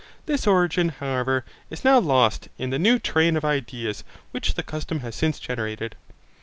This 0.25 0.47
origin, 0.47 0.89
however, 0.99 1.45
is 1.69 1.83
now 1.83 1.99
lost 1.99 2.49
in 2.57 2.71
the 2.71 2.79
new 2.79 2.97
train 2.97 3.37
of 3.37 3.45
ideas 3.45 4.03
which 4.31 4.55
the 4.55 4.63
custom 4.63 5.01
has 5.01 5.13
since 5.13 5.39
generated. 5.39 5.95